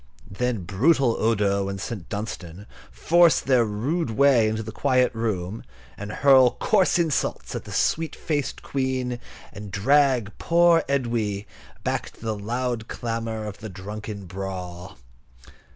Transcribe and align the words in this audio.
Then 0.31 0.63
brutal 0.63 1.15
Odo 1.19 1.69
and 1.69 1.79
St. 1.79 2.09
Dunstan 2.09 2.65
force 2.89 3.39
their 3.39 3.63
rude 3.63 4.09
way 4.09 4.47
into 4.49 4.63
the 4.63 4.71
quiet 4.71 5.13
room, 5.13 5.63
and 5.95 6.11
hurl 6.11 6.55
coarse 6.59 6.97
insults 6.97 7.53
at 7.53 7.65
the 7.65 7.71
sweet 7.71 8.15
faced 8.15 8.63
Queen, 8.63 9.19
and 9.53 9.69
drag 9.69 10.35
poor 10.39 10.83
Edwy 10.89 11.45
back 11.83 12.09
to 12.13 12.19
the 12.21 12.35
loud 12.35 12.87
clamour 12.87 13.45
of 13.45 13.59
the 13.59 13.69
drunken 13.69 14.25
brawl. 14.25 14.97